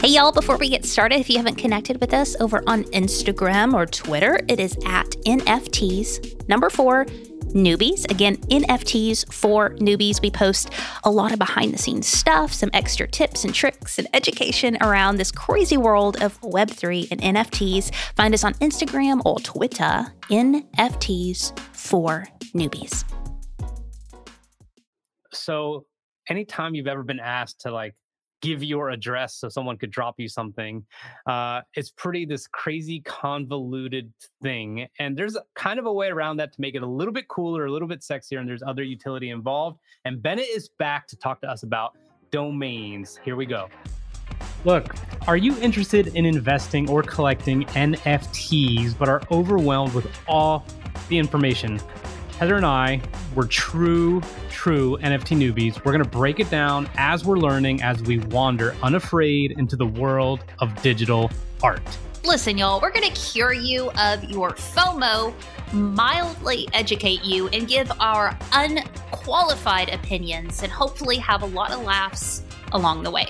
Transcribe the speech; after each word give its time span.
Hey, 0.00 0.08
y'all, 0.08 0.32
before 0.32 0.56
we 0.58 0.68
get 0.68 0.84
started, 0.84 1.18
if 1.20 1.28
you 1.28 1.36
haven't 1.36 1.56
connected 1.56 2.00
with 2.00 2.14
us 2.14 2.36
over 2.40 2.62
on 2.66 2.84
Instagram 2.84 3.74
or 3.74 3.84
Twitter, 3.84 4.38
it 4.48 4.60
is 4.60 4.76
at 4.86 5.10
NFTs, 5.26 6.48
number 6.48 6.70
four, 6.70 7.04
newbies. 7.54 8.08
Again, 8.10 8.36
NFTs 8.48 9.32
for 9.32 9.70
newbies. 9.76 10.22
We 10.22 10.30
post 10.30 10.70
a 11.02 11.10
lot 11.10 11.32
of 11.32 11.38
behind 11.38 11.74
the 11.74 11.78
scenes 11.78 12.06
stuff, 12.06 12.52
some 12.52 12.70
extra 12.72 13.08
tips 13.08 13.44
and 13.44 13.52
tricks 13.52 13.98
and 13.98 14.06
education 14.14 14.76
around 14.80 15.16
this 15.16 15.32
crazy 15.32 15.76
world 15.76 16.22
of 16.22 16.40
Web3 16.42 17.10
and 17.10 17.20
NFTs. 17.20 17.92
Find 18.16 18.34
us 18.34 18.44
on 18.44 18.54
Instagram 18.54 19.20
or 19.24 19.38
Twitter, 19.40 20.06
NFTs 20.30 21.58
for 21.74 22.26
newbies. 22.54 23.04
So, 25.32 25.86
anytime 26.28 26.74
you've 26.74 26.86
ever 26.86 27.02
been 27.02 27.20
asked 27.20 27.62
to 27.62 27.72
like 27.72 27.94
give 28.42 28.62
your 28.62 28.90
address 28.90 29.36
so 29.36 29.48
someone 29.48 29.78
could 29.78 29.90
drop 29.90 30.16
you 30.18 30.28
something. 30.28 30.84
Uh, 31.26 31.62
it's 31.74 31.90
pretty 31.90 32.26
this 32.26 32.46
crazy 32.46 33.00
convoluted 33.00 34.12
thing. 34.42 34.86
And 34.98 35.16
there's 35.16 35.38
kind 35.54 35.78
of 35.78 35.86
a 35.86 35.92
way 35.92 36.08
around 36.08 36.36
that 36.38 36.52
to 36.52 36.60
make 36.60 36.74
it 36.74 36.82
a 36.82 36.86
little 36.86 37.14
bit 37.14 37.28
cooler, 37.28 37.64
a 37.64 37.70
little 37.70 37.88
bit 37.88 38.00
sexier, 38.00 38.38
and 38.38 38.48
there's 38.48 38.62
other 38.62 38.82
utility 38.82 39.30
involved. 39.30 39.78
And 40.04 40.22
Bennett 40.22 40.48
is 40.48 40.68
back 40.78 41.06
to 41.08 41.16
talk 41.16 41.40
to 41.42 41.48
us 41.48 41.62
about 41.62 41.96
domains. 42.30 43.18
Here 43.24 43.36
we 43.36 43.46
go. 43.46 43.68
Look, 44.64 44.94
are 45.26 45.36
you 45.36 45.58
interested 45.58 46.08
in 46.08 46.24
investing 46.24 46.88
or 46.88 47.02
collecting 47.02 47.64
NFTs 47.66 48.96
but 48.98 49.08
are 49.08 49.22
overwhelmed 49.30 49.94
with 49.94 50.06
all 50.28 50.64
the 51.08 51.18
information? 51.18 51.80
Heather 52.42 52.56
and 52.56 52.66
I 52.66 53.00
were 53.36 53.46
true, 53.46 54.20
true 54.50 54.98
NFT 55.00 55.36
newbies. 55.36 55.76
We're 55.84 55.92
going 55.92 56.02
to 56.02 56.10
break 56.10 56.40
it 56.40 56.50
down 56.50 56.90
as 56.96 57.24
we're 57.24 57.36
learning, 57.36 57.82
as 57.82 58.02
we 58.02 58.18
wander 58.18 58.74
unafraid 58.82 59.52
into 59.58 59.76
the 59.76 59.86
world 59.86 60.42
of 60.58 60.74
digital 60.82 61.30
art. 61.62 61.80
Listen, 62.24 62.58
y'all, 62.58 62.80
we're 62.80 62.90
going 62.90 63.08
to 63.08 63.14
cure 63.14 63.52
you 63.52 63.92
of 63.92 64.24
your 64.24 64.50
FOMO, 64.50 65.32
mildly 65.72 66.68
educate 66.72 67.22
you, 67.22 67.46
and 67.50 67.68
give 67.68 67.92
our 68.00 68.36
unqualified 68.52 69.90
opinions, 69.90 70.64
and 70.64 70.72
hopefully 70.72 71.18
have 71.18 71.42
a 71.42 71.46
lot 71.46 71.70
of 71.70 71.84
laughs 71.84 72.42
along 72.72 73.04
the 73.04 73.10
way. 73.12 73.28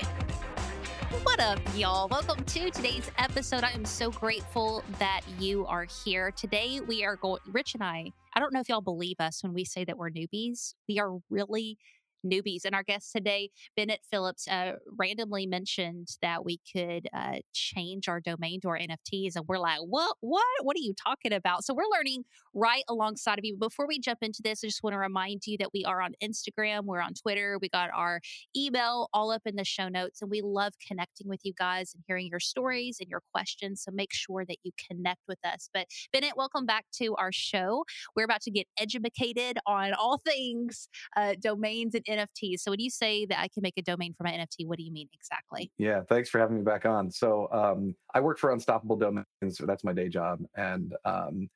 What 1.21 1.39
up, 1.39 1.59
y'all? 1.75 2.07
Welcome 2.07 2.43
to 2.45 2.71
today's 2.71 3.11
episode. 3.19 3.63
I 3.63 3.73
am 3.73 3.85
so 3.85 4.09
grateful 4.09 4.83
that 4.97 5.21
you 5.37 5.67
are 5.67 5.85
here. 6.03 6.31
Today, 6.31 6.79
we 6.79 7.05
are 7.05 7.15
going, 7.15 7.41
Rich 7.51 7.75
and 7.75 7.83
I, 7.83 8.11
I 8.35 8.39
don't 8.39 8.53
know 8.53 8.59
if 8.59 8.69
y'all 8.69 8.81
believe 8.81 9.17
us 9.19 9.43
when 9.43 9.53
we 9.53 9.65
say 9.65 9.83
that 9.85 9.97
we're 9.97 10.09
newbies. 10.09 10.73
We 10.87 10.99
are 10.99 11.17
really 11.29 11.77
newbies. 12.25 12.65
And 12.65 12.75
our 12.75 12.83
guest 12.83 13.11
today, 13.15 13.49
Bennett 13.75 14.01
Phillips, 14.09 14.47
uh, 14.47 14.73
randomly 14.97 15.45
mentioned 15.45 16.07
that 16.21 16.45
we 16.45 16.59
could 16.75 17.07
uh, 17.15 17.37
change 17.53 18.07
our 18.07 18.19
domain 18.19 18.61
to 18.61 18.69
our 18.69 18.79
NFTs. 18.79 19.35
And 19.35 19.45
we're 19.47 19.59
like, 19.59 19.79
what? 19.79 20.15
What? 20.21 20.43
What 20.61 20.75
are 20.75 20.81
you 20.81 20.93
talking 21.05 21.33
about? 21.33 21.63
So 21.63 21.73
we're 21.73 21.83
learning 21.91 22.23
right 22.53 22.83
alongside 22.89 23.39
of 23.39 23.45
you. 23.45 23.57
Before 23.57 23.87
we 23.87 23.99
jump 23.99 24.19
into 24.21 24.41
this, 24.43 24.63
I 24.63 24.67
just 24.67 24.83
want 24.83 24.93
to 24.93 24.99
remind 24.99 25.41
you 25.45 25.57
that 25.59 25.69
we 25.73 25.83
are 25.85 26.01
on 26.01 26.13
Instagram, 26.23 26.85
we're 26.85 27.01
on 27.01 27.13
Twitter, 27.13 27.57
we 27.61 27.69
got 27.69 27.89
our 27.95 28.21
email 28.55 29.09
all 29.13 29.31
up 29.31 29.41
in 29.45 29.55
the 29.55 29.63
show 29.63 29.89
notes. 29.89 30.21
And 30.21 30.29
we 30.29 30.41
love 30.41 30.73
connecting 30.87 31.27
with 31.27 31.41
you 31.43 31.53
guys 31.57 31.93
and 31.93 32.03
hearing 32.07 32.27
your 32.27 32.39
stories 32.39 32.97
and 32.99 33.09
your 33.09 33.21
questions. 33.33 33.83
So 33.83 33.91
make 33.91 34.13
sure 34.13 34.45
that 34.45 34.57
you 34.63 34.71
connect 34.89 35.21
with 35.27 35.39
us. 35.43 35.69
But 35.73 35.87
Bennett, 36.11 36.37
welcome 36.37 36.65
back 36.65 36.85
to 37.01 37.15
our 37.15 37.31
show. 37.31 37.83
We're 38.15 38.25
about 38.25 38.41
to 38.41 38.51
get 38.51 38.67
educated 38.79 39.57
on 39.65 39.93
all 39.93 40.21
things 40.25 40.87
uh, 41.15 41.35
domains 41.39 41.95
and 41.95 42.03
NFTs. 42.17 42.59
So 42.59 42.71
when 42.71 42.79
you 42.79 42.89
say 42.89 43.25
that 43.25 43.39
I 43.39 43.47
can 43.47 43.61
make 43.61 43.77
a 43.77 43.81
domain 43.81 44.13
for 44.13 44.23
my 44.23 44.31
NFT, 44.31 44.67
what 44.67 44.77
do 44.77 44.83
you 44.83 44.91
mean 44.91 45.09
exactly? 45.13 45.71
Yeah, 45.77 46.01
thanks 46.09 46.29
for 46.29 46.39
having 46.39 46.57
me 46.57 46.63
back 46.63 46.85
on. 46.85 47.11
So 47.11 47.47
um, 47.51 47.95
I 48.13 48.19
work 48.19 48.37
for 48.39 48.51
Unstoppable 48.51 48.97
Domains. 48.97 49.25
So 49.51 49.65
that's 49.65 49.83
my 49.83 49.93
day 49.93 50.09
job, 50.09 50.39
and 50.55 50.93
um, 51.05 51.49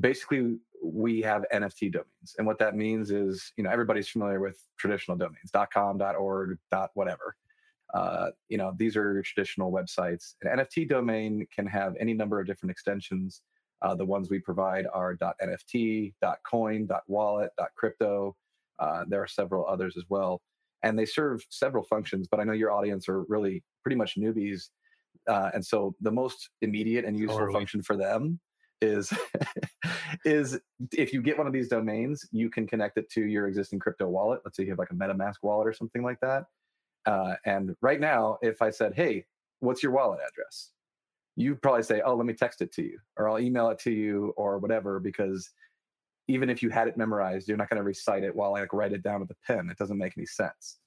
basically 0.00 0.58
we 0.82 1.20
have 1.22 1.44
NFT 1.52 1.92
domains. 1.92 2.34
And 2.38 2.46
what 2.46 2.58
that 2.58 2.76
means 2.76 3.10
is, 3.10 3.52
you 3.56 3.64
know, 3.64 3.70
everybody's 3.70 4.08
familiar 4.08 4.40
with 4.40 4.60
traditional 4.78 5.16
domains, 5.16 5.50
.com, 5.72 6.00
.org, 6.00 6.58
.whatever. 6.94 7.36
Uh, 7.92 8.30
you 8.48 8.58
know, 8.58 8.74
these 8.76 8.96
are 8.96 9.22
traditional 9.22 9.72
websites. 9.72 10.34
An 10.42 10.58
NFT 10.58 10.88
domain 10.88 11.46
can 11.54 11.66
have 11.66 11.94
any 11.98 12.12
number 12.12 12.40
of 12.40 12.46
different 12.46 12.70
extensions. 12.70 13.42
Uh, 13.82 13.94
the 13.94 14.04
ones 14.04 14.30
we 14.30 14.38
provide 14.38 14.86
are 14.92 15.16
.nft, 15.16 16.14
.coin, 16.50 16.88
.wallet, 17.06 17.50
.crypto, 17.76 18.34
uh, 18.78 19.04
there 19.08 19.22
are 19.22 19.26
several 19.26 19.66
others 19.66 19.96
as 19.96 20.04
well, 20.08 20.40
and 20.82 20.98
they 20.98 21.04
serve 21.06 21.44
several 21.50 21.84
functions. 21.84 22.28
But 22.30 22.40
I 22.40 22.44
know 22.44 22.52
your 22.52 22.72
audience 22.72 23.08
are 23.08 23.22
really 23.24 23.62
pretty 23.82 23.96
much 23.96 24.16
newbies, 24.16 24.68
uh, 25.28 25.50
and 25.54 25.64
so 25.64 25.94
the 26.00 26.10
most 26.10 26.50
immediate 26.62 27.04
and 27.04 27.18
useful 27.18 27.52
function 27.52 27.82
for 27.82 27.96
them 27.96 28.40
is 28.80 29.12
is 30.24 30.58
if 30.92 31.12
you 31.12 31.22
get 31.22 31.38
one 31.38 31.46
of 31.46 31.52
these 31.52 31.68
domains, 31.68 32.26
you 32.32 32.50
can 32.50 32.66
connect 32.66 32.98
it 32.98 33.10
to 33.10 33.24
your 33.24 33.46
existing 33.46 33.78
crypto 33.78 34.08
wallet. 34.08 34.40
Let's 34.44 34.56
say 34.56 34.64
you 34.64 34.70
have 34.70 34.78
like 34.78 34.90
a 34.90 34.94
MetaMask 34.94 35.36
wallet 35.42 35.66
or 35.66 35.72
something 35.72 36.02
like 36.02 36.20
that. 36.20 36.44
Uh, 37.06 37.34
and 37.44 37.74
right 37.82 38.00
now, 38.00 38.38
if 38.42 38.62
I 38.62 38.70
said, 38.70 38.94
"Hey, 38.94 39.26
what's 39.60 39.82
your 39.82 39.92
wallet 39.92 40.20
address?" 40.26 40.70
you 41.36 41.56
probably 41.56 41.82
say, 41.82 42.00
"Oh, 42.04 42.14
let 42.14 42.26
me 42.26 42.34
text 42.34 42.62
it 42.62 42.72
to 42.74 42.82
you, 42.82 42.98
or 43.16 43.28
I'll 43.28 43.38
email 43.38 43.68
it 43.70 43.78
to 43.80 43.90
you, 43.90 44.32
or 44.36 44.58
whatever," 44.58 45.00
because 45.00 45.50
even 46.28 46.48
if 46.48 46.62
you 46.62 46.70
had 46.70 46.88
it 46.88 46.96
memorized, 46.96 47.48
you're 47.48 47.56
not 47.56 47.68
going 47.68 47.78
to 47.78 47.84
recite 47.84 48.24
it 48.24 48.34
while 48.34 48.54
I 48.54 48.60
like 48.60 48.72
write 48.72 48.92
it 48.92 49.02
down 49.02 49.20
with 49.20 49.30
a 49.30 49.36
pen. 49.46 49.68
It 49.70 49.78
doesn't 49.78 49.98
make 49.98 50.14
any 50.16 50.26
sense, 50.26 50.78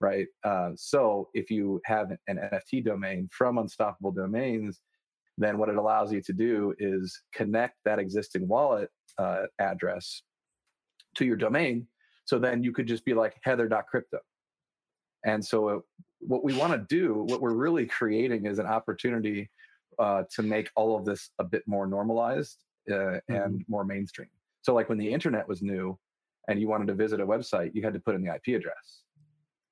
right? 0.00 0.26
Uh, 0.44 0.70
so 0.74 1.28
if 1.34 1.50
you 1.50 1.80
have 1.84 2.10
an 2.10 2.18
NFT 2.28 2.84
domain 2.84 3.28
from 3.30 3.58
Unstoppable 3.58 4.12
Domains, 4.12 4.80
then 5.38 5.58
what 5.58 5.68
it 5.68 5.76
allows 5.76 6.12
you 6.12 6.22
to 6.22 6.32
do 6.32 6.74
is 6.78 7.20
connect 7.34 7.76
that 7.84 7.98
existing 7.98 8.48
wallet 8.48 8.90
uh, 9.18 9.44
address 9.58 10.22
to 11.16 11.24
your 11.24 11.36
domain. 11.36 11.86
So 12.24 12.38
then 12.38 12.62
you 12.62 12.72
could 12.72 12.86
just 12.86 13.04
be 13.04 13.14
like 13.14 13.36
heather.crypto. 13.42 14.18
And 15.24 15.44
so 15.44 15.68
uh, 15.68 15.78
what 16.20 16.42
we 16.42 16.54
want 16.56 16.72
to 16.72 16.86
do, 16.88 17.24
what 17.28 17.40
we're 17.40 17.54
really 17.54 17.86
creating 17.86 18.46
is 18.46 18.58
an 18.58 18.66
opportunity 18.66 19.50
uh, 19.98 20.24
to 20.34 20.42
make 20.42 20.70
all 20.74 20.96
of 20.96 21.04
this 21.04 21.30
a 21.38 21.44
bit 21.44 21.62
more 21.66 21.86
normalized 21.86 22.64
uh, 22.90 22.94
mm-hmm. 22.94 23.34
and 23.34 23.64
more 23.68 23.84
mainstream. 23.84 24.28
So 24.66 24.74
like 24.74 24.88
when 24.88 24.98
the 24.98 25.12
internet 25.12 25.46
was 25.46 25.62
new 25.62 25.96
and 26.48 26.60
you 26.60 26.66
wanted 26.66 26.88
to 26.88 26.94
visit 26.94 27.20
a 27.20 27.26
website, 27.26 27.70
you 27.72 27.84
had 27.84 27.94
to 27.94 28.00
put 28.00 28.16
in 28.16 28.22
the 28.22 28.34
IP 28.34 28.56
address, 28.56 29.04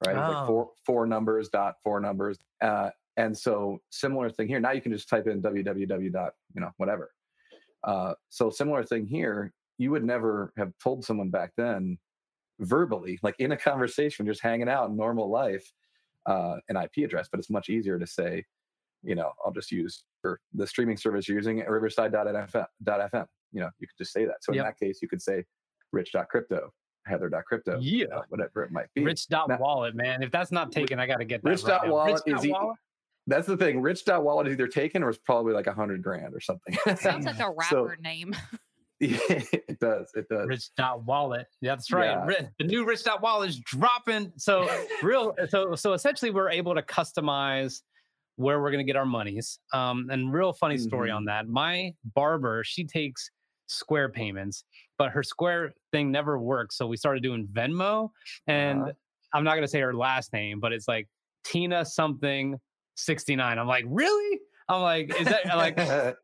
right? 0.06 0.15
Oh. 0.15 0.21
Like 0.21 0.47
four 0.47 0.71
four 0.87 1.05
numbers 1.05 1.49
dot 1.49 1.75
four 1.82 1.99
numbers. 1.99 2.38
Uh, 2.62 2.91
and 3.16 3.37
so 3.37 3.81
similar 3.91 4.31
thing 4.31 4.47
here. 4.47 4.60
Now 4.60 4.71
you 4.71 4.81
can 4.81 4.93
just 4.93 5.09
type 5.09 5.27
in 5.27 5.43
www 5.43 6.12
dot 6.12 6.34
you 6.55 6.60
know 6.60 6.71
whatever. 6.77 7.10
Uh, 7.82 8.15
so 8.28 8.50
similar 8.50 8.84
thing 8.84 9.05
here. 9.05 9.53
You 9.78 9.91
would 9.91 10.05
never 10.05 10.53
have 10.56 10.72
told 10.81 11.05
someone 11.05 11.28
back 11.28 11.50
then 11.56 11.99
verbally, 12.61 13.19
like 13.25 13.34
in 13.41 13.50
a 13.50 13.56
conversation, 13.71 14.26
just 14.26 14.43
hanging 14.43 14.69
out 14.69 14.91
in 14.91 14.97
normal 14.97 15.28
life, 15.28 15.72
uh, 16.26 16.59
an 16.69 16.76
IP 16.76 17.05
address. 17.05 17.26
But 17.28 17.41
it's 17.41 17.50
much 17.50 17.69
easier 17.69 17.99
to 17.99 18.06
say, 18.06 18.44
you 19.03 19.16
know, 19.16 19.32
I'll 19.44 19.50
just 19.50 19.72
use 19.72 20.05
the 20.52 20.66
streaming 20.66 20.96
service 20.96 21.28
you're 21.28 21.36
using 21.36 21.60
at 21.60 21.70
riverside.fm 21.70 23.26
you 23.54 23.60
know, 23.60 23.70
you 23.78 23.86
could 23.86 23.96
just 23.96 24.12
say 24.12 24.26
that. 24.26 24.42
So 24.42 24.52
yep. 24.52 24.60
in 24.60 24.66
that 24.66 24.78
case, 24.78 24.98
you 25.00 25.08
could 25.08 25.22
say 25.22 25.44
rich.crypto, 25.92 26.70
heather.crypto, 27.06 27.78
yeah, 27.80 28.06
uh, 28.06 28.22
whatever 28.28 28.64
it 28.64 28.72
might 28.72 28.88
be. 28.94 29.04
Rich.wallet, 29.04 29.94
man. 29.94 30.22
If 30.22 30.32
that's 30.32 30.52
not 30.52 30.72
taken, 30.72 30.98
I 30.98 31.06
got 31.06 31.18
to 31.18 31.24
get 31.24 31.42
that. 31.44 31.48
Rich.wallet 31.48 32.20
right 32.26 32.38
is. 32.44 32.50
Wallet? 32.50 32.76
that's 33.28 33.46
the 33.46 33.56
thing. 33.56 33.80
Rich.wallet 33.80 34.48
is 34.48 34.52
either 34.54 34.66
taken 34.66 35.02
or 35.02 35.08
it's 35.08 35.18
probably 35.18 35.54
like 35.54 35.68
a 35.68 35.72
hundred 35.72 36.02
grand 36.02 36.34
or 36.34 36.40
something. 36.40 36.76
Sounds 36.96 37.24
like 37.24 37.38
a 37.38 37.50
rapper 37.56 37.96
so, 37.96 38.02
name. 38.02 38.34
yeah, 39.00 39.18
it 39.28 39.78
does. 39.78 40.10
It 40.14 40.28
does. 40.28 40.48
Rich.wallet. 40.48 41.46
Yeah, 41.60 41.76
that's 41.76 41.92
right. 41.92 42.18
Yeah. 42.28 42.46
The 42.58 42.64
new 42.64 42.84
Rich.wallet 42.84 43.50
is 43.50 43.60
dropping. 43.60 44.32
So 44.36 44.68
real. 45.02 45.34
So 45.48 45.76
so 45.76 45.92
essentially, 45.92 46.32
we're 46.32 46.50
able 46.50 46.74
to 46.74 46.82
customize 46.82 47.82
where 48.36 48.60
we're 48.60 48.70
going 48.70 48.84
to 48.84 48.90
get 48.90 48.96
our 48.96 49.06
monies. 49.06 49.58
Um, 49.72 50.08
and 50.10 50.32
real 50.32 50.52
funny 50.52 50.78
story 50.78 51.08
mm-hmm. 51.08 51.19
on 51.19 51.25
that. 51.26 51.48
My 51.48 51.92
barber, 52.14 52.62
she 52.64 52.84
takes 52.84 53.31
Square 53.66 54.10
payments, 54.10 54.64
but 54.98 55.10
her 55.10 55.22
Square 55.22 55.75
thing 55.92 56.10
never 56.10 56.38
works. 56.38 56.76
So 56.76 56.86
we 56.86 56.96
started 56.96 57.22
doing 57.22 57.48
Venmo, 57.52 58.10
and 58.46 58.82
uh-huh. 58.82 58.92
I'm 59.32 59.44
not 59.44 59.54
gonna 59.54 59.69
say 59.69 59.81
her 59.81 59.94
last 59.94 60.32
name, 60.32 60.60
but 60.60 60.72
it's 60.72 60.86
like 60.86 61.08
Tina 61.44 61.84
something 61.84 62.58
69. 62.96 63.58
I'm 63.58 63.66
like, 63.66 63.84
really? 63.88 64.40
I'm 64.69 64.81
like, 64.81 65.20
is 65.20 65.26
that 65.26 65.46
like? 65.46 65.78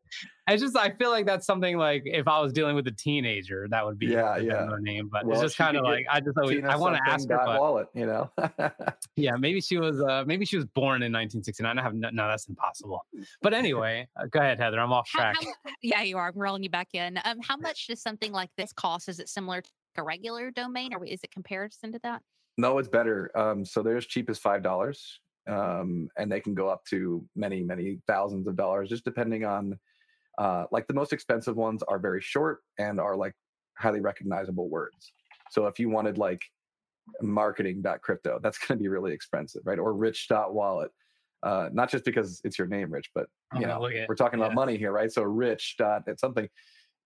it's 0.47 0.61
just 0.61 0.75
I 0.75 0.89
feel 0.91 1.11
like 1.11 1.25
that's 1.25 1.45
something 1.45 1.77
like 1.77 2.03
if 2.05 2.27
I 2.27 2.39
was 2.39 2.51
dealing 2.53 2.75
with 2.75 2.87
a 2.87 2.91
teenager, 2.91 3.67
that 3.69 3.85
would 3.85 3.99
be 3.99 4.07
yeah, 4.07 4.37
yeah. 4.37 4.67
name. 4.79 5.09
But 5.11 5.25
well, 5.25 5.33
it's 5.33 5.43
just 5.43 5.57
kind 5.57 5.77
of 5.77 5.83
like 5.83 6.05
I 6.09 6.19
just 6.19 6.37
always, 6.37 6.63
I 6.63 6.75
want 6.75 6.95
to 6.95 7.01
ask 7.07 7.29
her. 7.29 7.37
But, 7.37 7.59
wallet, 7.59 7.87
you 7.93 8.05
know. 8.05 8.31
yeah, 9.15 9.35
maybe 9.37 9.61
she 9.61 9.77
was 9.77 10.01
uh 10.01 10.23
maybe 10.25 10.45
she 10.45 10.57
was 10.57 10.65
born 10.65 11.03
in 11.03 11.11
1969. 11.11 11.77
I 11.77 11.81
have 11.81 11.93
no, 11.93 12.09
no 12.11 12.27
that's 12.27 12.47
impossible. 12.47 13.05
But 13.41 13.53
anyway, 13.53 14.07
uh, 14.19 14.25
go 14.25 14.39
ahead, 14.39 14.59
Heather. 14.59 14.79
I'm 14.79 14.91
off 14.91 15.07
track. 15.07 15.35
How, 15.39 15.47
how, 15.63 15.71
yeah, 15.83 16.01
you 16.01 16.17
are. 16.17 16.29
I'm 16.29 16.39
rolling 16.39 16.63
you 16.63 16.69
back 16.69 16.89
in. 16.93 17.19
Um, 17.23 17.39
how 17.41 17.57
much 17.57 17.87
does 17.87 18.01
something 18.01 18.31
like 18.31 18.49
this 18.57 18.73
cost? 18.73 19.07
Is 19.07 19.19
it 19.19 19.29
similar 19.29 19.61
to 19.61 19.69
a 19.97 20.03
regular 20.03 20.49
domain, 20.49 20.93
or 20.93 21.05
is 21.05 21.19
it 21.23 21.31
comparison 21.31 21.91
to 21.91 21.99
that? 22.03 22.21
No, 22.57 22.79
it's 22.79 22.89
better. 22.89 23.31
Um, 23.35 23.63
so 23.65 23.83
there's 23.83 24.05
cheap 24.07 24.29
as 24.29 24.39
five 24.39 24.63
dollars 24.63 25.19
um, 25.47 26.07
and 26.17 26.31
they 26.31 26.39
can 26.39 26.53
go 26.53 26.69
up 26.69 26.83
to 26.85 27.25
many 27.35 27.63
many 27.63 27.99
thousands 28.07 28.47
of 28.47 28.55
dollars 28.55 28.89
just 28.89 29.03
depending 29.03 29.43
on 29.45 29.77
uh, 30.37 30.65
like 30.71 30.87
the 30.87 30.93
most 30.93 31.13
expensive 31.13 31.55
ones 31.55 31.83
are 31.87 31.99
very 31.99 32.21
short 32.21 32.59
and 32.77 32.99
are 32.99 33.15
like 33.15 33.33
highly 33.77 33.99
recognizable 33.99 34.69
words. 34.69 35.13
So 35.49 35.67
if 35.67 35.79
you 35.79 35.89
wanted 35.89 36.17
like 36.17 36.41
marketing.crypto 37.21 38.39
that's 38.41 38.57
going 38.57 38.77
to 38.77 38.81
be 38.81 38.87
really 38.87 39.11
expensive 39.11 39.61
right? 39.65 39.79
Or 39.79 39.93
rich.wallet 39.93 40.91
uh, 41.43 41.69
not 41.73 41.89
just 41.89 42.05
because 42.05 42.39
it's 42.43 42.59
your 42.59 42.67
name 42.67 42.91
rich 42.91 43.09
but 43.15 43.25
you 43.55 43.65
know 43.65 43.79
we're 44.07 44.15
talking 44.15 44.39
about 44.39 44.53
money 44.53 44.77
here 44.77 44.91
right? 44.91 45.11
So 45.11 45.23
rich 45.23 45.75
dot 45.77 46.03
it's 46.07 46.21
something 46.21 46.47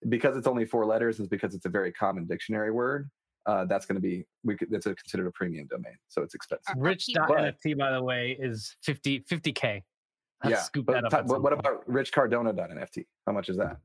because 0.09 0.35
it's 0.37 0.47
only 0.47 0.65
four 0.65 0.85
letters 0.85 1.19
is 1.19 1.27
because 1.27 1.55
it's 1.55 1.65
a 1.65 1.69
very 1.69 1.91
common 1.91 2.25
dictionary 2.25 2.71
word 2.71 3.09
uh, 3.45 3.65
that's 3.65 3.85
going 3.85 3.95
to 3.95 4.01
be 4.01 4.25
we 4.43 4.55
could, 4.55 4.69
that's 4.71 4.85
a, 4.85 4.95
considered 4.95 5.27
a 5.27 5.31
premium 5.31 5.67
domain, 5.67 5.95
so 6.07 6.21
it's 6.21 6.35
expensive. 6.35 6.75
Rich.nft, 6.77 7.77
by 7.77 7.91
the 7.91 8.01
way, 8.01 8.37
is 8.39 8.75
50 8.83 9.21
50k. 9.21 9.83
Let's 10.43 10.51
yeah, 10.51 10.61
scoop 10.61 10.85
but, 10.85 10.93
that 10.93 11.13
up 11.13 11.27
but 11.27 11.41
what 11.41 11.53
about 11.53 11.89
richcardona.nft? 11.89 13.05
How 13.25 13.31
much 13.31 13.49
is 13.49 13.57
that? 13.57 13.77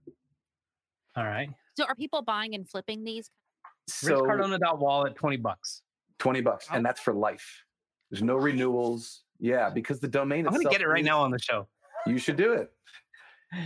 All 1.17 1.25
right. 1.25 1.49
So 1.77 1.85
are 1.85 1.95
people 1.95 2.23
buying 2.23 2.55
and 2.55 2.69
flipping 2.69 3.05
these? 3.05 3.31
So, 3.89 4.23
richcardona.wallet, 4.23 5.17
20 5.17 5.37
bucks. 5.39 5.83
20 6.19 6.41
bucks, 6.43 6.67
and 6.73 6.85
that's 6.85 7.01
for 7.01 7.15
life. 7.15 7.65
There's 8.11 8.23
no 8.23 8.37
renewals. 8.37 9.23
Yeah, 9.39 9.71
because 9.71 10.01
the 10.01 10.09
domain. 10.09 10.47
I'm 10.47 10.53
going 10.53 10.67
to 10.67 10.71
get 10.71 10.83
it 10.83 10.89
right 10.89 11.01
is, 11.01 11.07
now 11.07 11.21
on 11.21 11.31
the 11.31 11.39
show. 11.39 11.67
You 12.07 12.19
should 12.19 12.37
do 12.37 12.53
it. 12.53 12.71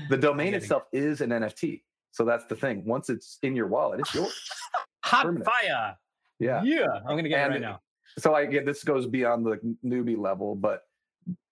The 0.08 0.16
domain 0.16 0.54
itself 0.54 0.84
it. 0.92 1.02
is 1.02 1.20
an 1.20 1.30
NFT. 1.30 1.82
So 2.12 2.24
that's 2.24 2.44
the 2.46 2.54
thing. 2.54 2.84
Once 2.84 3.10
it's 3.10 3.38
in 3.42 3.56
your 3.56 3.66
wallet, 3.66 4.00
it's 4.00 4.14
yours. 4.14 4.32
Hot 5.04 5.24
permanent. 5.24 5.46
fire. 5.46 5.96
Yeah. 6.38 6.62
Yeah. 6.64 6.86
I'm 7.06 7.16
gonna 7.16 7.28
get 7.28 7.40
and 7.40 7.52
it 7.52 7.56
right 7.56 7.60
now. 7.60 7.80
So 8.18 8.34
I 8.34 8.46
get 8.46 8.64
this 8.64 8.82
goes 8.82 9.06
beyond 9.06 9.44
the 9.44 9.58
newbie 9.84 10.16
level, 10.16 10.54
but 10.54 10.82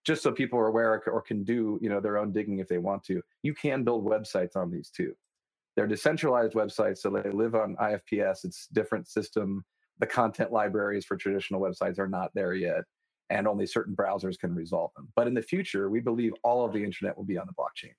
just 0.04 0.22
so 0.22 0.32
people 0.32 0.58
are 0.58 0.68
aware 0.68 1.02
or 1.06 1.20
can 1.20 1.44
do, 1.44 1.78
you 1.82 1.88
know, 1.88 2.00
their 2.00 2.16
own 2.18 2.32
digging 2.32 2.58
if 2.58 2.68
they 2.68 2.78
want 2.78 3.04
to, 3.04 3.22
you 3.42 3.54
can 3.54 3.84
build 3.84 4.04
websites 4.04 4.56
on 4.56 4.70
these 4.70 4.90
too. 4.90 5.14
They're 5.76 5.86
decentralized 5.86 6.54
websites, 6.54 6.98
so 6.98 7.10
they 7.10 7.30
live 7.30 7.54
on 7.54 7.76
IFPS. 7.76 8.44
It's 8.44 8.66
different 8.68 9.06
system. 9.06 9.64
The 10.00 10.06
content 10.06 10.50
libraries 10.50 11.04
for 11.04 11.16
traditional 11.16 11.60
websites 11.60 11.98
are 11.98 12.08
not 12.08 12.30
there 12.34 12.54
yet, 12.54 12.84
and 13.30 13.46
only 13.46 13.66
certain 13.66 13.94
browsers 13.94 14.38
can 14.38 14.54
resolve 14.54 14.92
them. 14.96 15.08
But 15.14 15.28
in 15.28 15.34
the 15.34 15.42
future, 15.42 15.88
we 15.88 16.00
believe 16.00 16.32
all 16.42 16.64
of 16.64 16.72
the 16.72 16.82
internet 16.82 17.16
will 17.16 17.24
be 17.24 17.38
on 17.38 17.46
the 17.46 17.52
blockchain. 17.52 17.92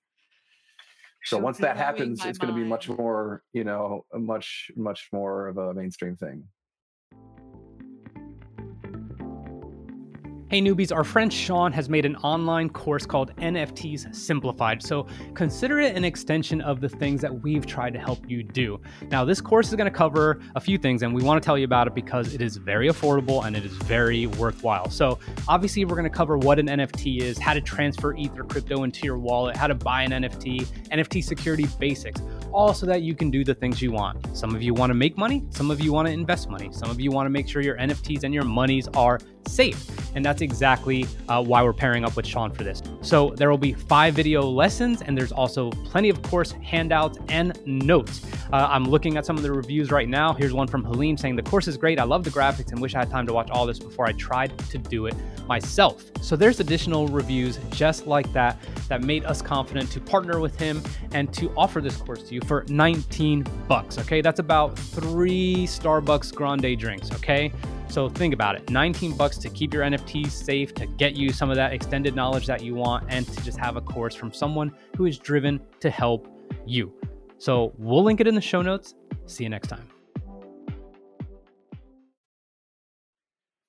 So 1.24 1.38
once 1.38 1.58
that 1.58 1.76
happens, 1.76 2.24
it's 2.24 2.38
going 2.38 2.54
to 2.54 2.60
be 2.60 2.66
much 2.66 2.88
more, 2.88 3.42
you 3.52 3.64
know, 3.64 4.04
much, 4.12 4.70
much 4.76 5.08
more 5.12 5.48
of 5.48 5.56
a 5.56 5.72
mainstream 5.74 6.16
thing. 6.16 6.44
Hey 10.54 10.60
newbies, 10.60 10.94
our 10.94 11.02
friend 11.02 11.32
Sean 11.32 11.72
has 11.72 11.88
made 11.88 12.06
an 12.06 12.14
online 12.18 12.70
course 12.70 13.04
called 13.04 13.34
NFTs 13.38 14.14
Simplified. 14.14 14.80
So 14.84 15.08
consider 15.34 15.80
it 15.80 15.96
an 15.96 16.04
extension 16.04 16.60
of 16.60 16.80
the 16.80 16.88
things 16.88 17.20
that 17.22 17.42
we've 17.42 17.66
tried 17.66 17.92
to 17.94 17.98
help 17.98 18.30
you 18.30 18.44
do. 18.44 18.80
Now, 19.10 19.24
this 19.24 19.40
course 19.40 19.70
is 19.70 19.74
going 19.74 19.90
to 19.90 19.98
cover 19.98 20.40
a 20.54 20.60
few 20.60 20.78
things, 20.78 21.02
and 21.02 21.12
we 21.12 21.24
want 21.24 21.42
to 21.42 21.44
tell 21.44 21.58
you 21.58 21.64
about 21.64 21.88
it 21.88 21.94
because 21.96 22.34
it 22.34 22.40
is 22.40 22.56
very 22.56 22.88
affordable 22.88 23.44
and 23.44 23.56
it 23.56 23.64
is 23.64 23.72
very 23.78 24.28
worthwhile. 24.28 24.88
So, 24.90 25.18
obviously, 25.48 25.84
we're 25.86 25.96
going 25.96 26.04
to 26.04 26.16
cover 26.16 26.38
what 26.38 26.60
an 26.60 26.68
NFT 26.68 27.20
is, 27.20 27.36
how 27.36 27.54
to 27.54 27.60
transfer 27.60 28.14
Ether 28.14 28.44
crypto 28.44 28.84
into 28.84 29.04
your 29.04 29.18
wallet, 29.18 29.56
how 29.56 29.66
to 29.66 29.74
buy 29.74 30.02
an 30.02 30.12
NFT, 30.12 30.66
NFT 30.92 31.24
security 31.24 31.66
basics, 31.80 32.22
all 32.52 32.72
so 32.72 32.86
that 32.86 33.02
you 33.02 33.16
can 33.16 33.28
do 33.28 33.42
the 33.42 33.56
things 33.56 33.82
you 33.82 33.90
want. 33.90 34.24
Some 34.36 34.54
of 34.54 34.62
you 34.62 34.72
want 34.72 34.90
to 34.90 34.94
make 34.94 35.18
money, 35.18 35.42
some 35.50 35.72
of 35.72 35.80
you 35.80 35.92
want 35.92 36.06
to 36.06 36.14
invest 36.14 36.48
money, 36.48 36.68
some 36.70 36.90
of 36.90 37.00
you 37.00 37.10
want 37.10 37.26
to 37.26 37.30
make 37.30 37.48
sure 37.48 37.60
your 37.60 37.76
NFTs 37.76 38.22
and 38.22 38.32
your 38.32 38.44
monies 38.44 38.86
are 38.94 39.18
safe. 39.46 39.90
And 40.14 40.24
that's 40.24 40.42
exactly 40.42 41.06
uh, 41.28 41.42
why 41.42 41.62
we're 41.62 41.72
pairing 41.72 42.04
up 42.04 42.16
with 42.16 42.26
Sean 42.26 42.52
for 42.52 42.62
this. 42.62 42.82
So 43.02 43.30
there 43.30 43.50
will 43.50 43.58
be 43.58 43.72
five 43.72 44.14
video 44.14 44.42
lessons, 44.42 45.02
and 45.02 45.18
there's 45.18 45.32
also 45.32 45.70
plenty 45.70 46.08
of 46.08 46.22
course 46.22 46.52
handouts 46.52 47.18
and 47.28 47.58
notes. 47.66 48.22
Uh, 48.52 48.68
I'm 48.70 48.84
looking 48.84 49.16
at 49.16 49.26
some 49.26 49.36
of 49.36 49.42
the 49.42 49.52
reviews 49.52 49.90
right 49.90 50.08
now. 50.08 50.32
Here's 50.32 50.52
one 50.52 50.68
from 50.68 50.84
Halim 50.84 51.16
saying 51.16 51.34
the 51.36 51.42
course 51.42 51.66
is 51.66 51.76
great. 51.76 51.98
I 51.98 52.04
love 52.04 52.22
the 52.22 52.30
graphics 52.30 52.70
and 52.70 52.80
wish 52.80 52.94
I 52.94 53.00
had 53.00 53.10
time 53.10 53.26
to 53.26 53.32
watch 53.32 53.50
all 53.50 53.66
this 53.66 53.78
before 53.78 54.06
I 54.06 54.12
tried 54.12 54.56
to 54.70 54.78
do 54.78 55.06
it 55.06 55.14
myself. 55.48 56.04
So 56.20 56.36
there's 56.36 56.60
additional 56.60 57.08
reviews 57.08 57.58
just 57.70 58.06
like 58.06 58.32
that 58.32 58.58
that 58.88 59.02
made 59.02 59.24
us 59.24 59.42
confident 59.42 59.90
to 59.92 60.00
partner 60.00 60.40
with 60.40 60.58
him 60.58 60.82
and 61.12 61.32
to 61.34 61.52
offer 61.56 61.80
this 61.80 61.96
course 61.96 62.22
to 62.28 62.34
you 62.34 62.40
for 62.42 62.64
19 62.68 63.46
bucks. 63.68 63.98
Okay, 63.98 64.20
that's 64.20 64.40
about 64.40 64.78
three 64.78 65.66
Starbucks 65.66 66.34
grande 66.34 66.78
drinks. 66.78 67.10
Okay. 67.12 67.52
So 67.88 68.08
think 68.08 68.34
about 68.34 68.56
it 68.56 68.70
19 68.70 69.16
bucks 69.16 69.38
to 69.38 69.48
keep 69.50 69.72
your 69.72 69.84
NFTs 69.84 70.30
safe, 70.30 70.74
to 70.74 70.86
get 70.86 71.14
you 71.14 71.32
some 71.32 71.50
of 71.50 71.56
that 71.56 71.72
extended 71.72 72.14
knowledge 72.14 72.46
that 72.46 72.62
you 72.62 72.74
want, 72.74 73.06
and 73.08 73.26
to 73.26 73.44
just 73.44 73.58
have 73.58 73.76
a 73.76 73.80
course 73.80 74.14
from 74.14 74.32
someone 74.32 74.72
who 74.96 75.06
is 75.06 75.18
driven 75.18 75.60
to 75.80 75.90
help 75.90 76.28
you. 76.66 76.92
So 77.38 77.72
we'll 77.78 78.02
link 78.02 78.20
it 78.20 78.26
in 78.26 78.34
the 78.34 78.40
show 78.40 78.62
notes. 78.62 78.94
See 79.26 79.44
you 79.44 79.50
next 79.50 79.68
time. 79.68 79.88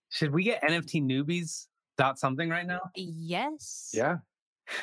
Should 0.10 0.34
we 0.34 0.44
get 0.44 0.62
NFT 0.64 1.04
newbies 1.04 1.68
dot 1.98 2.18
something 2.18 2.50
right 2.50 2.66
now? 2.66 2.80
Yes. 2.96 3.92
Yeah. 3.94 4.18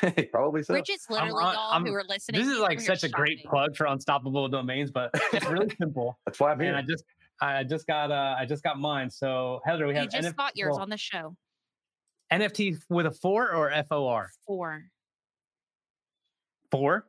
Probably 0.31 0.63
so. 0.63 0.73
Bridget's 0.73 1.09
literally 1.09 1.43
I'm, 1.43 1.57
all 1.57 1.71
I'm, 1.71 1.85
who 1.85 1.93
are 1.93 2.03
listening. 2.07 2.39
This 2.39 2.49
is 2.49 2.59
like 2.59 2.79
such 2.79 3.03
a 3.03 3.09
great 3.09 3.43
plug 3.43 3.75
for 3.75 3.87
unstoppable 3.87 4.47
domains, 4.47 4.91
but 4.91 5.09
it's 5.33 5.45
really 5.47 5.73
simple. 5.77 6.17
That's 6.25 6.39
why 6.39 6.51
I'm 6.51 6.59
here. 6.59 6.69
And 6.69 6.77
I 6.77 6.81
just 6.81 7.03
I 7.41 7.63
just 7.63 7.87
got 7.87 8.11
uh 8.11 8.35
I 8.37 8.45
just 8.45 8.63
got 8.63 8.79
mine. 8.79 9.09
So 9.09 9.61
Heather, 9.65 9.87
we 9.87 9.95
have 9.95 10.05
you 10.13 10.21
just 10.21 10.35
got 10.35 10.55
yours 10.55 10.73
well, 10.73 10.81
on 10.81 10.89
the 10.89 10.97
show. 10.97 11.35
NFT 12.31 12.81
with 12.89 13.05
a 13.05 13.11
four 13.11 13.53
or 13.53 13.71
FOR? 13.87 14.31
Four. 14.47 14.83
Four? 16.71 17.07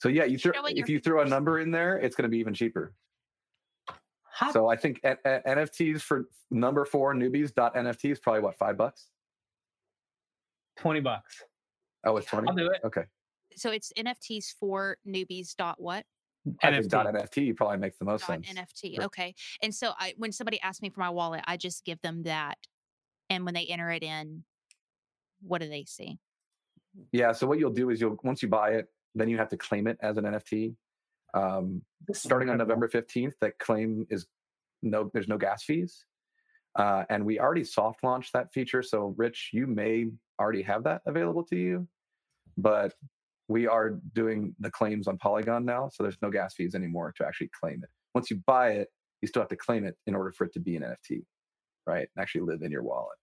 So 0.00 0.08
yeah, 0.08 0.24
you 0.24 0.38
throw 0.38 0.52
if 0.66 0.88
you 0.88 1.00
throw 1.00 1.22
a 1.22 1.24
number 1.24 1.60
in 1.60 1.70
there, 1.70 1.96
it's 1.98 2.14
going 2.14 2.24
to 2.24 2.28
be 2.28 2.38
even 2.38 2.54
cheaper. 2.54 2.94
How? 4.30 4.52
So 4.52 4.68
I 4.68 4.76
think 4.76 5.00
a- 5.02 5.16
a- 5.24 5.42
NFTs 5.56 6.00
for 6.00 6.28
number 6.50 6.84
four 6.84 7.14
newbies 7.14 7.52
dot 7.52 7.74
NFT 7.74 8.12
is 8.12 8.20
probably 8.20 8.42
what 8.42 8.56
five 8.56 8.76
bucks. 8.76 9.08
Twenty 10.76 11.00
bucks. 11.00 11.42
Oh, 12.04 12.16
it's 12.16 12.26
twenty. 12.26 12.48
I'll 12.48 12.54
do 12.54 12.70
it. 12.70 12.80
Okay. 12.84 13.04
So 13.56 13.70
it's 13.70 13.92
NFTs 13.98 14.54
for 14.60 14.96
newbies 15.06 15.56
dot 15.56 15.80
what? 15.80 16.04
NFT. 16.64 16.90
NFT 16.90 17.56
probably 17.56 17.78
makes 17.78 17.98
the 17.98 18.04
most 18.04 18.26
dot 18.26 18.44
sense. 18.44 18.48
NFT. 18.48 18.96
Sure. 18.96 19.04
Okay. 19.04 19.34
And 19.62 19.74
so 19.74 19.92
I 19.98 20.14
when 20.16 20.32
somebody 20.32 20.60
asks 20.60 20.82
me 20.82 20.90
for 20.90 21.00
my 21.00 21.10
wallet, 21.10 21.42
I 21.46 21.56
just 21.56 21.84
give 21.84 22.00
them 22.00 22.22
that. 22.24 22.56
And 23.30 23.44
when 23.44 23.54
they 23.54 23.66
enter 23.66 23.90
it 23.90 24.02
in, 24.02 24.44
what 25.42 25.60
do 25.60 25.68
they 25.68 25.84
see? 25.84 26.18
Yeah. 27.12 27.32
So 27.32 27.46
what 27.46 27.58
you'll 27.58 27.72
do 27.72 27.90
is 27.90 28.00
you'll 28.00 28.16
once 28.22 28.42
you 28.42 28.48
buy 28.48 28.70
it, 28.70 28.86
then 29.14 29.28
you 29.28 29.36
have 29.38 29.48
to 29.50 29.56
claim 29.56 29.86
it 29.86 29.98
as 30.00 30.16
an 30.16 30.24
NFT. 30.24 30.74
Um, 31.34 31.82
starting 32.12 32.48
on 32.48 32.58
November 32.58 32.88
15th, 32.88 33.34
that 33.40 33.58
claim 33.58 34.06
is 34.10 34.26
no, 34.82 35.10
there's 35.12 35.28
no 35.28 35.36
gas 35.36 35.64
fees. 35.64 36.04
Uh, 36.76 37.04
and 37.10 37.24
we 37.24 37.40
already 37.40 37.64
soft 37.64 38.04
launched 38.04 38.32
that 38.32 38.52
feature. 38.52 38.82
So, 38.82 39.14
Rich, 39.16 39.50
you 39.52 39.66
may 39.66 40.06
already 40.40 40.62
have 40.62 40.84
that 40.84 41.02
available 41.06 41.42
to 41.44 41.56
you, 41.56 41.88
but 42.56 42.94
we 43.48 43.66
are 43.66 43.98
doing 44.14 44.54
the 44.60 44.70
claims 44.70 45.08
on 45.08 45.18
Polygon 45.18 45.64
now. 45.64 45.88
So, 45.92 46.02
there's 46.02 46.18
no 46.22 46.30
gas 46.30 46.54
fees 46.54 46.74
anymore 46.74 47.12
to 47.16 47.26
actually 47.26 47.50
claim 47.58 47.80
it. 47.82 47.90
Once 48.14 48.30
you 48.30 48.40
buy 48.46 48.72
it, 48.72 48.88
you 49.22 49.28
still 49.28 49.42
have 49.42 49.48
to 49.48 49.56
claim 49.56 49.84
it 49.84 49.96
in 50.06 50.14
order 50.14 50.32
for 50.32 50.44
it 50.44 50.52
to 50.52 50.60
be 50.60 50.76
an 50.76 50.82
NFT, 50.82 51.22
right? 51.86 52.08
And 52.14 52.22
actually 52.22 52.42
live 52.42 52.62
in 52.62 52.70
your 52.70 52.82
wallet. 52.82 53.16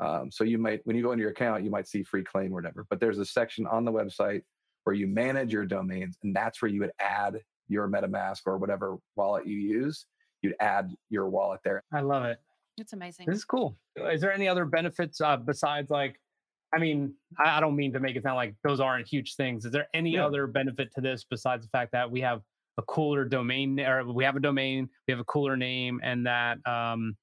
Um, 0.00 0.30
so, 0.32 0.44
you 0.44 0.58
might, 0.58 0.80
when 0.84 0.96
you 0.96 1.02
go 1.02 1.12
into 1.12 1.22
your 1.22 1.30
account, 1.30 1.64
you 1.64 1.70
might 1.70 1.86
see 1.86 2.02
free 2.02 2.24
claim 2.24 2.52
or 2.52 2.56
whatever, 2.56 2.86
but 2.88 2.98
there's 2.98 3.18
a 3.18 3.26
section 3.26 3.66
on 3.66 3.84
the 3.84 3.92
website 3.92 4.42
where 4.84 4.96
you 4.96 5.06
manage 5.06 5.52
your 5.52 5.66
domains, 5.66 6.16
and 6.22 6.34
that's 6.34 6.60
where 6.60 6.70
you 6.70 6.80
would 6.80 6.92
add 6.98 7.38
your 7.68 7.88
MetaMask 7.88 8.40
or 8.46 8.58
whatever 8.58 8.96
wallet 9.16 9.46
you 9.46 9.56
use. 9.56 10.06
You'd 10.42 10.56
add 10.60 10.90
your 11.08 11.28
wallet 11.28 11.60
there. 11.64 11.84
I 11.92 12.00
love 12.00 12.24
it. 12.24 12.38
It's 12.78 12.92
amazing. 12.92 13.26
This 13.26 13.36
is 13.36 13.44
cool. 13.44 13.76
Is 13.96 14.20
there 14.20 14.32
any 14.32 14.48
other 14.48 14.64
benefits 14.64 15.20
uh, 15.20 15.36
besides 15.36 15.90
like? 15.90 16.18
I 16.74 16.78
mean, 16.78 17.14
I, 17.38 17.58
I, 17.58 17.60
don't 17.60 17.76
mean 17.76 17.92
to 17.92 18.00
make 18.00 18.16
it 18.16 18.22
sound 18.22 18.36
like 18.36 18.54
those 18.64 18.80
aren't 18.80 19.06
huge 19.06 19.36
things. 19.36 19.64
Is 19.64 19.72
there 19.72 19.88
any 19.92 20.14
yeah. 20.14 20.26
other 20.26 20.46
benefit 20.46 20.92
to 20.94 21.00
this 21.00 21.24
besides 21.28 21.64
the 21.64 21.70
fact 21.70 21.92
that 21.92 22.10
we 22.10 22.20
have 22.22 22.40
a 22.78 22.82
cooler 22.82 23.24
domain, 23.24 23.78
or 23.80 24.10
we 24.10 24.24
have 24.24 24.36
a 24.36 24.40
domain, 24.40 24.88
we 25.06 25.12
have 25.12 25.20
a 25.20 25.24
cooler 25.24 25.56
name, 25.56 26.00
and 26.02 26.26
that 26.26 26.58
um, 26.66 27.16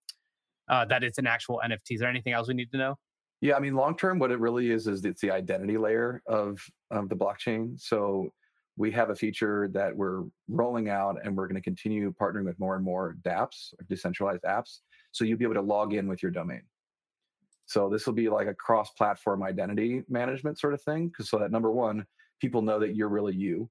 uh, 0.69 0.85
that 0.85 1.03
it's 1.03 1.17
an 1.17 1.27
actual 1.27 1.61
NFT? 1.65 1.91
Is 1.91 1.99
there 1.99 2.09
anything 2.09 2.33
else 2.33 2.47
we 2.47 2.53
need 2.53 2.71
to 2.71 2.77
know? 2.77 2.95
Yeah, 3.41 3.55
I 3.55 3.59
mean, 3.59 3.73
long 3.73 3.95
term, 3.97 4.19
what 4.19 4.31
it 4.31 4.39
really 4.39 4.69
is 4.69 4.87
is 4.87 5.03
it's 5.05 5.21
the 5.21 5.31
identity 5.31 5.77
layer 5.77 6.21
of 6.27 6.59
of 6.91 7.09
the 7.09 7.15
blockchain. 7.15 7.79
So 7.79 8.29
we 8.77 8.91
have 8.91 9.09
a 9.09 9.15
feature 9.15 9.69
that 9.73 9.95
we're 9.95 10.23
rolling 10.47 10.89
out, 10.89 11.17
and 11.23 11.35
we're 11.35 11.47
going 11.47 11.55
to 11.55 11.61
continue 11.61 12.13
partnering 12.13 12.45
with 12.45 12.59
more 12.59 12.75
and 12.75 12.83
more 12.83 13.17
DApps, 13.25 13.73
decentralized 13.89 14.43
apps. 14.43 14.79
So 15.11 15.25
you'll 15.25 15.37
be 15.37 15.45
able 15.45 15.55
to 15.55 15.61
log 15.61 15.93
in 15.93 16.07
with 16.07 16.21
your 16.21 16.31
domain. 16.31 16.61
So 17.69 17.87
this 17.89 18.05
will 18.05 18.13
be 18.13 18.29
like 18.29 18.47
a 18.47 18.53
cross-platform 18.53 19.43
identity 19.43 20.03
management 20.09 20.59
sort 20.59 20.73
of 20.73 20.81
thing, 20.81 21.07
because 21.07 21.29
so 21.29 21.37
that 21.37 21.51
number 21.51 21.71
one, 21.71 22.05
people 22.41 22.61
know 22.61 22.79
that 22.79 22.95
you're 22.95 23.09
really 23.09 23.35
you 23.35 23.69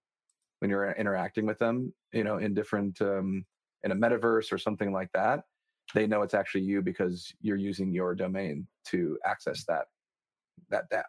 when 0.60 0.70
you're 0.70 0.92
interacting 0.92 1.46
with 1.46 1.58
them. 1.58 1.92
You 2.12 2.24
know, 2.24 2.38
in 2.38 2.54
different 2.54 3.00
um, 3.02 3.44
in 3.82 3.90
a 3.90 3.96
metaverse 3.96 4.52
or 4.52 4.58
something 4.58 4.92
like 4.92 5.10
that 5.14 5.44
they 5.94 6.06
know 6.06 6.22
it's 6.22 6.34
actually 6.34 6.64
you 6.64 6.82
because 6.82 7.32
you're 7.40 7.56
using 7.56 7.92
your 7.92 8.14
domain 8.14 8.66
to 8.86 9.18
access 9.24 9.64
that 9.64 9.86
that 10.70 10.88
data. 10.90 11.06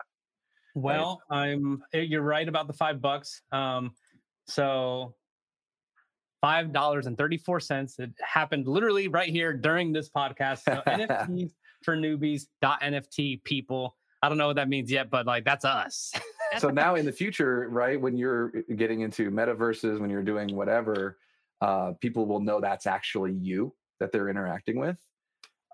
Well, 0.76 1.22
I'm. 1.30 1.84
eh, 1.94 2.02
You're 2.02 2.22
right 2.22 2.48
about 2.48 2.68
the 2.68 2.74
five 2.74 3.02
bucks. 3.02 3.42
Um, 3.52 3.92
so 4.48 5.16
five 6.42 6.72
dollars 6.72 7.08
and 7.08 7.18
thirty 7.18 7.38
four 7.38 7.60
cents. 7.60 8.00
It 8.00 8.12
happened 8.22 8.68
literally 8.68 9.08
right 9.08 9.30
here 9.30 9.54
during 9.54 9.92
this 9.92 10.10
podcast. 10.10 10.60
So 10.60 10.82
NFTs 10.88 11.52
for 11.84 11.96
newbies. 11.96 12.48
NFT 12.64 13.44
people. 13.44 13.96
I 14.22 14.30
don't 14.30 14.38
know 14.38 14.48
what 14.48 14.58
that 14.58 14.70
means 14.70 14.92
yet, 14.92 15.10
but 15.10 15.26
like 15.26 15.46
that's 15.46 15.66
us. 15.66 16.14
so 16.58 16.70
now 16.70 16.96
in 16.96 17.06
the 17.06 17.12
future, 17.12 17.68
right, 17.70 18.00
when 18.00 18.18
you're 18.18 18.52
getting 18.76 19.02
into 19.02 19.32
metaverses, 19.32 20.00
when 20.00 20.10
you're 20.10 20.24
doing 20.24 20.56
whatever, 20.56 21.18
uh, 21.62 21.94
people 22.02 22.26
will 22.26 22.42
know 22.42 22.60
that's 22.60 22.88
actually 22.88 23.34
you 23.34 23.74
that 24.00 24.12
they're 24.12 24.30
interacting 24.30 24.80
with. 24.80 24.98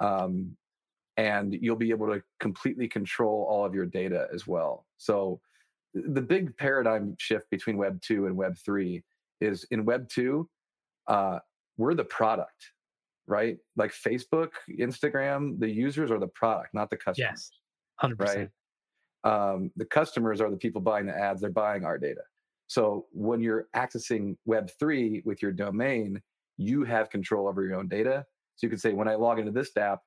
Um, 0.02 0.56
and 1.18 1.54
you'll 1.54 1.76
be 1.76 1.92
able 1.92 2.08
to 2.08 2.22
completely 2.40 2.88
control 2.88 3.48
all 3.50 3.66
of 3.66 3.74
your 3.74 3.86
data 3.86 4.28
as 4.34 4.46
well. 4.46 4.86
So 4.98 5.40
the 5.94 6.22
big 6.22 6.56
paradigm 6.58 7.16
shift 7.18 7.50
between 7.50 7.78
Web 7.78 8.02
2 8.02 8.26
and 8.26 8.36
Web 8.36 8.58
3 8.58 9.02
is 9.40 9.66
in 9.72 9.86
Web 9.86 10.10
2, 10.10 10.48
uh, 11.08 11.40
we're 11.78 11.94
the 11.94 12.04
product, 12.04 12.72
right? 13.28 13.58
Like 13.76 13.92
Facebook, 13.92 14.50
Instagram, 14.80 15.60
the 15.60 15.70
users 15.70 16.12
are 16.12 16.20
the 16.20 16.28
product, 16.28 16.74
not 16.74 16.90
the 16.90 16.98
customers 16.98 17.30
yes, 17.32 17.52
hundred 17.96 18.20
percent. 18.20 18.52
um, 19.24 19.72
the 19.76 19.86
customers 19.86 20.42
are 20.42 20.50
the 20.50 20.58
people 20.58 20.82
buying 20.82 21.06
the 21.06 21.18
ads 21.18 21.42
they're 21.42 21.50
buying 21.50 21.86
our 21.86 21.98
data. 21.98 22.22
So 22.68 23.06
when 23.12 23.42
you're 23.42 23.68
accessing 23.76 24.36
web3 24.48 25.26
with 25.26 25.42
your 25.42 25.52
domain 25.52 26.22
you 26.58 26.84
have 26.86 27.10
control 27.10 27.48
over 27.50 27.64
your 27.64 27.76
own 27.76 27.88
data. 27.88 28.26
So 28.56 28.66
you 28.66 28.70
can 28.70 28.80
say 28.80 28.94
when 28.94 29.08
i 29.08 29.16
log 29.16 29.40
into 29.40 29.52
this 29.52 29.76
app 29.78 30.00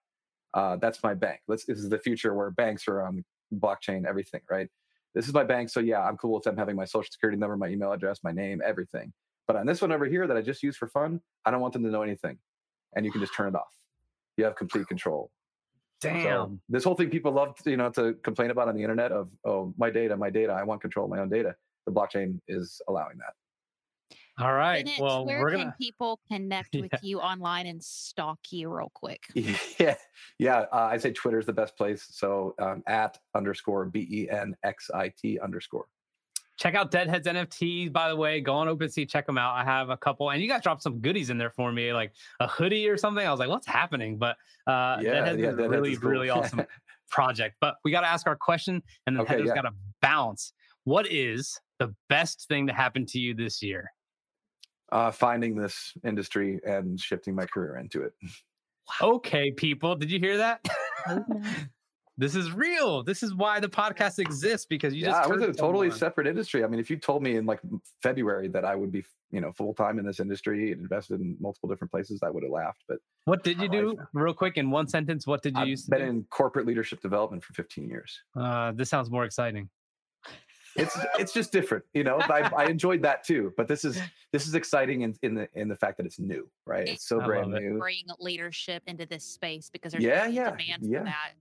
uh, 0.55 0.77
that's 0.77 1.03
my 1.03 1.13
bank. 1.13 1.41
Let's, 1.47 1.67
this 1.67 1.79
is 1.79 1.91
the 1.91 1.99
future 1.99 2.35
where 2.35 2.51
banks 2.51 2.89
are 2.89 3.03
on 3.03 3.23
blockchain 3.55 4.07
everything 4.07 4.41
right? 4.51 4.69
This 5.15 5.27
is 5.27 5.35
my 5.35 5.45
bank 5.45 5.69
so 5.71 5.81
yeah 5.81 6.03
i'm 6.03 6.17
cool 6.17 6.35
with 6.35 6.45
them 6.45 6.57
having 6.57 6.77
my 6.77 6.85
social 6.85 7.11
security 7.11 7.39
number 7.39 7.57
my 7.57 7.69
email 7.69 7.93
address 7.93 8.21
my 8.23 8.33
name 8.33 8.61
everything. 8.65 9.13
But 9.47 9.57
on 9.57 9.67
this 9.67 9.81
one 9.81 9.93
over 9.93 10.05
here 10.05 10.27
that 10.27 10.37
i 10.37 10.43
just 10.43 10.63
use 10.63 10.77
for 10.77 10.89
fun 10.89 11.21
i 11.45 11.51
don't 11.51 11.61
want 11.61 11.73
them 11.73 11.83
to 11.83 11.91
know 11.91 12.03
anything 12.03 12.39
and 12.95 13.05
you 13.05 13.13
can 13.13 13.21
just 13.21 13.35
turn 13.35 13.49
it 13.49 13.55
off 13.55 13.75
you 14.37 14.45
have 14.45 14.57
complete 14.57 14.87
control 14.89 15.31
so 16.01 16.11
Damn. 16.11 16.61
this 16.69 16.85
whole 16.85 16.95
thing 16.95 17.11
people 17.11 17.33
love, 17.33 17.57
to, 17.57 17.71
you 17.71 17.77
know, 17.77 17.91
to 17.91 18.15
complain 18.23 18.51
about 18.53 18.69
on 18.69 18.77
the 18.77 18.83
internet 18.83 19.11
of, 19.11 19.31
oh, 19.45 19.75
my 19.77 19.91
data, 19.91 20.17
my 20.17 20.31
data, 20.31 20.53
I 20.53 20.63
want 20.63 20.81
control 20.81 21.07
of 21.07 21.11
my 21.11 21.19
own 21.19 21.29
data. 21.29 21.57
The 21.87 21.93
blockchain 21.93 22.39
is 22.47 22.81
allowing 22.87 23.19
that. 23.19 24.17
All 24.41 24.53
right. 24.53 24.85
Bennett, 24.85 25.01
well, 25.01 25.27
where 25.27 25.41
we're 25.41 25.51
can 25.51 25.59
gonna. 25.59 25.75
people 25.81 26.21
connect 26.31 26.69
with 26.75 26.91
Yeah. 26.93 26.99
you 27.03 27.19
online 27.19 27.67
and 27.67 27.83
stalk 27.83 28.39
you 28.53 28.69
real 28.69 28.93
quick? 28.95 29.25
yeah, 29.35 29.97
yeah. 30.39 30.67
Uh, 30.73 30.91
I'd 30.93 31.03
say 31.03 31.11
Twitter 31.11 31.41
is 31.41 31.47
the 31.47 31.53
best 31.53 31.77
place. 31.77 32.07
So 32.09 32.55
um, 32.61 32.85
at 32.87 33.19
underscore 33.35 33.87
b 33.87 34.07
e 34.09 34.31
n 34.31 34.55
x 34.63 34.93
i 34.95 35.09
t 35.21 35.41
underscore. 35.41 35.87
Check 36.59 36.75
out 36.75 36.91
Deadheads 36.91 37.27
NFTs, 37.27 37.93
by 37.93 38.09
the 38.09 38.17
way. 38.17 38.41
Go 38.41 38.53
on 38.55 38.67
OpenSea, 38.67 39.09
check 39.09 39.27
them 39.27 39.39
out. 39.39 39.55
I 39.55 39.63
have 39.65 39.91
a 39.91 39.97
couple, 39.97 40.31
and 40.31 40.43
you 40.43 40.49
guys 40.49 40.61
dropped 40.63 40.83
some 40.83 40.99
goodies 40.99 41.31
in 41.31 41.39
there 41.39 41.51
for 41.51 41.71
me, 41.73 41.93
like 41.93 42.13
a 42.41 42.49
hoodie 42.49 42.89
or 42.89 42.97
something. 42.97 43.25
I 43.27 43.31
was 43.31 43.39
like, 43.39 43.49
what's 43.49 43.67
happening? 43.67 44.19
But 44.19 44.37
uh, 44.67 44.99
Yeah, 45.01 45.13
Deadheads 45.13 45.39
yeah, 45.41 45.49
is 45.49 45.55
a 45.55 45.57
Deadheads 45.57 45.71
really, 45.71 45.93
is 45.93 45.99
cool. 46.01 46.11
really 46.11 46.31
awesome 46.31 46.63
project. 47.11 47.57
But 47.61 47.77
we 47.85 47.91
got 47.93 48.01
to 48.01 48.09
ask 48.09 48.27
our 48.27 48.37
question, 48.37 48.83
and 49.07 49.17
then 49.17 49.23
Okay, 49.23 49.35
Heather's 49.35 49.49
yeah. 49.49 49.55
got 49.55 49.63
to 49.63 49.75
bounce. 50.03 50.53
What 50.85 51.07
is 51.11 51.61
the 51.79 51.95
best 52.09 52.49
thing 52.49 52.67
to 52.67 52.73
happen 52.73 53.07
to 53.07 53.19
you 53.19 53.35
this 53.35 53.63
year? 53.63 53.91
uh, 54.91 55.11
finding 55.11 55.55
this 55.55 55.93
industry 56.03 56.59
and 56.67 56.99
shifting 56.99 57.35
my 57.35 57.45
career 57.45 57.77
into 57.77 58.03
it. 58.03 58.13
Okay, 59.03 59.51
people, 59.53 59.95
did 59.97 60.11
you 60.11 60.19
hear 60.19 60.39
that? 60.39 60.67
No. 62.19 62.25
this 62.27 62.35
is 62.35 62.53
real. 62.53 63.03
This 63.03 63.23
is 63.23 63.35
why 63.35 63.61
the 63.61 63.69
podcast 63.69 64.19
exists 64.19 64.67
because 64.67 64.93
you 64.95 65.03
yeah, 65.03 65.13
just 65.13 65.23
I 65.23 65.27
was 65.29 65.43
in 65.43 65.51
a 65.51 65.53
totally 65.55 65.89
someone. 65.89 65.99
separate 65.99 66.27
industry. 66.27 66.65
I 66.65 66.67
mean, 66.67 66.81
if 66.81 66.91
you 66.91 66.97
told 66.97 67.23
me 67.23 67.37
in 67.37 67.47
like 67.47 67.61
February 68.03 68.49
that 68.49 68.65
I 68.65 68.75
would 68.75 68.91
be, 68.93 69.05
you 69.31 69.41
know, 69.41 69.53
full 69.53 69.75
time 69.75 69.99
in 69.99 70.05
this 70.07 70.21
industry 70.21 70.73
and 70.73 70.81
invested 70.83 71.21
in 71.21 71.37
multiple 71.41 71.69
different 71.69 71.91
places, 71.91 72.21
I 72.23 72.31
would 72.31 72.43
have 72.43 72.53
laughed. 72.53 72.83
But 72.89 72.99
What 73.25 73.45
did 73.45 73.61
you 73.61 73.69
do, 73.69 73.95
life. 73.97 74.07
real 74.13 74.35
quick, 74.35 74.57
in 74.57 74.71
one 74.71 74.89
sentence? 74.89 75.27
What 75.27 75.43
did 75.43 75.55
you 75.55 75.63
I've 75.63 75.69
use 75.69 75.85
to 75.85 75.91
been 75.91 76.01
do? 76.01 76.07
in 76.07 76.25
corporate 76.31 76.67
leadership 76.67 77.01
development 77.01 77.45
for 77.45 77.55
15 77.55 77.89
years. 77.89 78.21
Uh, 78.37 78.73
this 78.73 78.91
sounds 78.91 79.11
more 79.11 79.25
exciting. 79.25 79.69
it's 80.77 80.97
it's 81.19 81.33
just 81.33 81.51
different 81.51 81.83
you 81.95 82.05
know 82.05 82.19
I, 82.21 82.51
I 82.57 82.65
enjoyed 82.71 83.01
that 83.03 83.25
too 83.25 83.53
but 83.57 83.67
this 83.67 83.85
is 83.87 83.99
this 84.33 84.47
is 84.47 84.55
exciting 84.55 85.01
in, 85.01 85.15
in 85.23 85.35
the 85.35 85.49
in 85.55 85.67
the 85.67 85.75
fact 85.75 85.97
that 85.97 86.05
it's 86.07 86.19
new 86.21 86.49
right 86.67 86.87
it's 86.87 87.09
so 87.09 87.21
I 87.21 87.25
brand 87.27 87.51
new 87.53 87.79
Bring 87.79 88.05
leadership 88.21 88.83
into 88.87 89.07
this 89.07 89.25
space 89.25 89.71
because 89.71 89.93
there's 89.93 90.05
Yeah, 90.05 90.27
yeah, 90.27 90.51
demand 90.51 90.83
yeah. 90.83 90.99
for 90.99 91.05
that. 91.07 91.33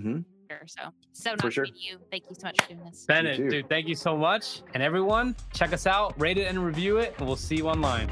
Hmm 0.00 0.18
Sure, 0.50 0.60
So, 0.66 0.82
so 1.12 1.36
For 1.36 1.46
nice 1.46 1.52
sure. 1.54 1.64
meeting 1.64 1.80
you. 1.80 1.98
Thank 2.10 2.24
you 2.28 2.34
so 2.34 2.48
much 2.48 2.60
for 2.60 2.68
doing 2.68 2.84
this. 2.84 3.04
Bennett, 3.06 3.36
dude, 3.48 3.68
thank 3.68 3.88
you 3.88 3.94
so 3.94 4.16
much. 4.16 4.60
And 4.74 4.82
everyone, 4.82 5.34
check 5.54 5.72
us 5.72 5.86
out, 5.86 6.18
rate 6.20 6.36
it 6.36 6.46
and 6.48 6.62
review 6.64 6.98
it, 6.98 7.14
and 7.18 7.26
we'll 7.26 7.36
see 7.36 7.56
you 7.56 7.68
online. 7.68 8.08